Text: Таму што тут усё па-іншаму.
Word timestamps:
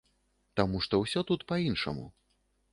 Таму 0.59 0.81
што 0.85 1.03
тут 1.03 1.37
усё 1.37 1.39
па-іншаму. 1.53 2.05